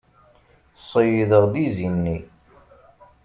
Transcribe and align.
Ṣeyydeɣ-d 0.89 1.53
izi-nni. 1.65 2.17